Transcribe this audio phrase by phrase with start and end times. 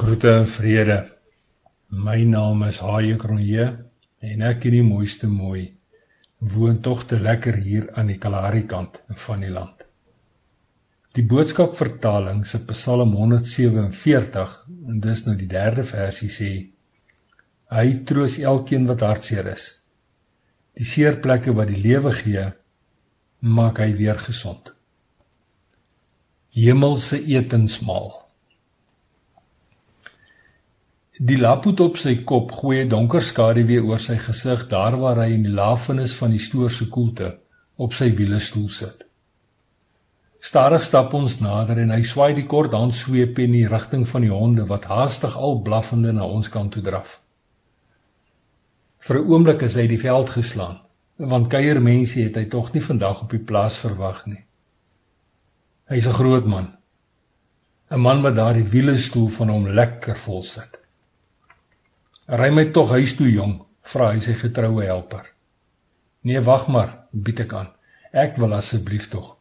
[0.00, 0.94] Groete en vrede.
[1.92, 3.64] My naam is Haie Kronje
[4.24, 5.66] en ek in die mooiste mooi
[6.54, 9.84] woon tog te lekker hier aan die Kalahari kant van die land.
[11.12, 14.54] Die boodskap vertaling se Psalm 147
[14.88, 16.48] en dis nou die derde versie sê
[17.76, 19.68] hy troos elkeen wat hartseer is.
[20.80, 22.46] Die seerplekke wat die lewe gee
[23.60, 24.72] maak hy weer gesond.
[26.56, 28.19] Hemelse etensmaal
[31.20, 35.34] Die laphoed op sy kop gooi 'n donker skaduwee oor sy gesig daar waar hy
[35.34, 37.38] in die lafenis van die stoor se koelte
[37.76, 39.04] op sy wielestoel sit.
[40.40, 44.32] Stadig stap ons nader en hy swaai die kort handsweep in die rigting van die
[44.32, 47.20] honde wat haastig al blaffende na ons kant toe draf.
[48.98, 50.80] Vir 'n oomblik is hy die veld geslaan,
[51.18, 54.44] want kuiermense het hy tog nie vandag op die plaas verwag nie.
[55.84, 56.76] Hy's 'n groot man.
[57.90, 60.79] 'n Man wat daardie wielestoel van hom lekker vol sit.
[62.30, 63.56] Ry my tog huis toe jong,
[63.90, 65.24] vra hy sy getroue helper.
[66.22, 67.70] Nee, wag maar, bied ek aan.
[68.14, 69.32] Ek wil asseblief tog.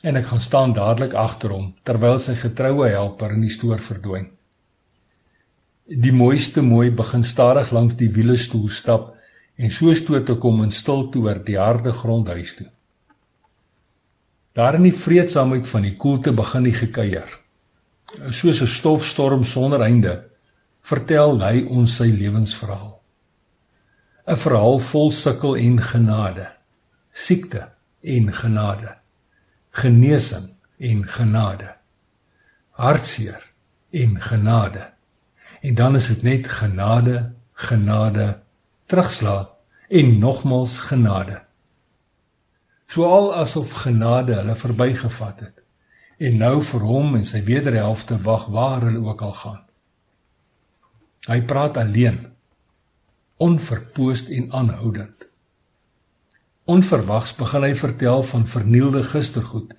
[0.00, 4.30] En ek gaan staan dadelik agter hom terwyl sy getroue helper in die stoor verdwyn.
[5.86, 9.10] Die mooiste mooi begin stadig langs die wielestoel stap
[9.60, 12.70] en so stoot te kom in stilte oor die harde grond huis toe.
[14.56, 17.28] Daar in die vreedsaamheid van die koelte begin hy gekuier.
[18.32, 20.16] Soos 'n stofstorm sonder einde
[20.86, 22.92] vertel hy ons sy lewensverhaal.
[24.26, 26.46] 'n Verhaal vol sukkel en genade,
[27.12, 27.62] siekte
[28.02, 28.92] en genade,
[29.70, 30.46] genesing
[30.78, 31.74] en genade,
[32.78, 33.42] hartseer
[33.90, 34.86] en genade.
[35.62, 38.38] En dan is dit net genade, genade,
[38.86, 39.50] terugslag
[39.88, 41.42] en nogmals genade.
[42.86, 45.62] Soal asof genade hulle verbygevat het
[46.18, 49.65] en nou vir hom en sy wederhelfte wag waar hulle ook al gaan.
[51.26, 52.20] Hy praat alleen,
[53.42, 55.26] onverpoost en aanhoudend.
[56.70, 59.74] Onverwags begin hy vertel van vernielde gistergoed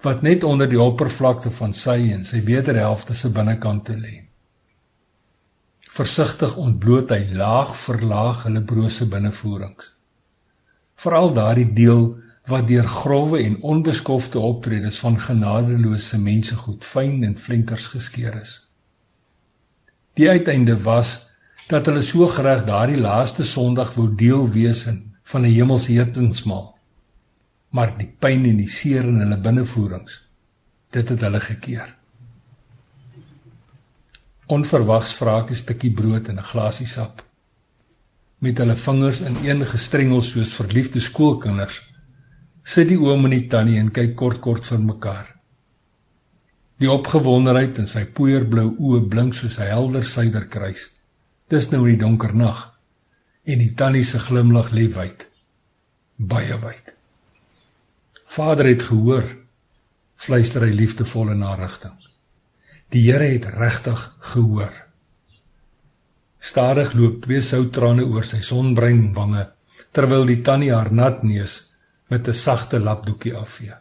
[0.00, 4.14] wat net onder die oppervlakte van sy en sy wederhelfte se binnekant lê.
[5.90, 9.90] Versigtig ontbloot hy laag vir laag hulle brose binnevoerings.
[10.96, 12.06] Veral daardie deel
[12.48, 18.56] wat deur grouwe en onbeskofte optredes van genadeloose mense goed fyn en flinkers geskeur is.
[20.20, 21.30] Die uiteinde was
[21.70, 24.82] dat hulle so gereg daardie laaste Sondag wou deel wees
[25.30, 26.66] van 'n hemelse etensmaal.
[27.70, 30.18] Maar die pyn en die seer in hulle binnevoerings,
[30.90, 31.96] dit het hulle gekeer.
[34.46, 37.24] Onverwags vra ek 'n stukkie brood en 'n glasie sap.
[38.38, 41.80] Met hulle vingers in een gestrengel soos verliefde skoolkinders,
[42.62, 45.39] sit die oom en die tannie en kyk kort kort vir mekaar.
[46.80, 50.86] Die opgewondenheid in sy poeierblou oë blink soos 'n helder suiderkruis.
[51.52, 52.70] Dis nou in die donker nag
[53.44, 55.26] en die tannie se glimlag lê wyd.
[56.16, 56.94] Baie wyd.
[58.26, 59.26] Vader het gehoor,
[60.16, 61.96] fluister hy liefdevol in haar rigting.
[62.90, 64.72] Die Here het regtig gehoor.
[66.40, 69.48] Stadig loop twee souttrane oor sy sonbruin wange
[69.92, 71.74] terwyl die tannie haar nat neus
[72.08, 73.76] met 'n sagte lapdoekie afvee.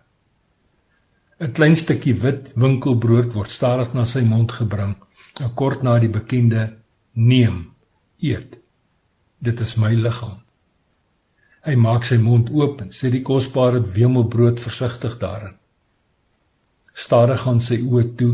[1.40, 4.96] 'n Klein stukkie wit winkelbrood word stadig na sy mond gebring,
[5.44, 6.64] en kort na die bekende
[7.16, 7.62] neem,
[8.20, 8.58] eet.
[9.40, 10.42] Dit is my liggaam.
[11.64, 15.56] Hy maak sy mond oop en sit die kosbare wemelbrood versigtig daarin.
[16.94, 18.34] Stadig gaan sy oë toe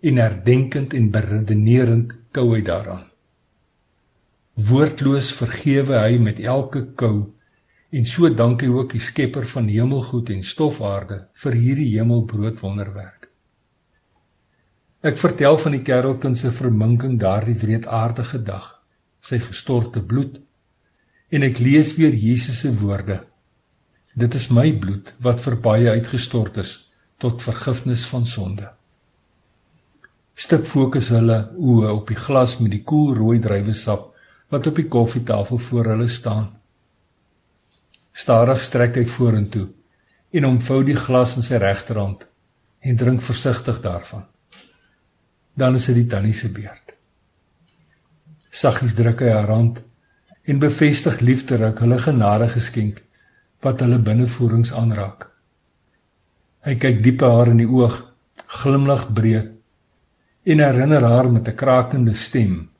[0.00, 3.04] en herdenkend en beredenerend kou hy daaraan.
[4.70, 7.34] Woordloos vergewe hy met elke kou
[7.90, 13.26] En so dank hy ook die Skepper van hemelgoed en stofaarde vir hierdie hemelbrood wonderwerk.
[15.02, 18.66] Ek vertel van die kerelkind se verminking daardie wreedaardige dag,
[19.24, 20.36] sy gestorte bloed,
[21.32, 23.16] en ek lees weer Jesus se woorde.
[24.14, 26.76] Dit is my bloed wat vir baie uitgestort is
[27.22, 28.68] tot vergifnis van sonde.
[30.36, 34.06] Stip fokus hulle oë op die glas met die koel rooi druiwesap
[34.52, 36.59] wat op die koffietafel voor hulle staan.
[38.12, 39.68] Stadig strek hy vorentoe
[40.30, 42.26] en omvou die glas in sy regterhand
[42.80, 44.24] en drink versigtig daarvan.
[45.54, 46.94] Dan is dit die tannie se beurt.
[48.50, 49.80] Saggies druk hy haar hand
[50.50, 53.02] en bevestig liefderik hulle genade geskenk
[53.64, 55.28] wat hulle binnevoerings aanraak.
[56.66, 57.96] Hy kyk diep haar in die oog,
[58.60, 59.56] glimlag breed
[60.50, 62.70] en herinner haar met 'n krakende stem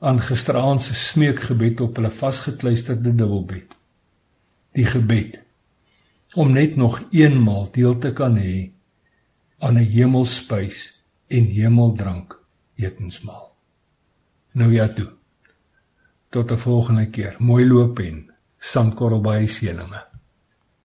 [0.00, 3.76] aan gisteraand se smeekgebed op hulle vasgekluisterde dubbelbed
[4.76, 5.40] die gebed
[6.36, 8.70] om net nog eenmaal deel te kan hê
[9.58, 10.78] aan 'n hemelspys
[11.28, 12.36] en hemeldrank
[12.76, 13.56] etensmaal.
[14.52, 15.10] Nou ja toe.
[16.28, 17.36] Tot 'n volgende keer.
[17.38, 20.15] Mooi loop en sandkorrel by seëninge.